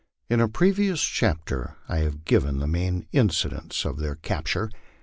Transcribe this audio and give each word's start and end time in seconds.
In 0.31 0.41
a 0.41 0.47
previous 0.49 1.03
chapter 1.03 1.75
I 1.87 1.99
have 1.99 2.25
given 2.25 2.57
the 2.57 2.65
main 2.65 3.05
incidents 3.11 3.85
of 3.85 3.97
their 3.99 4.15
capture. 4.15 4.71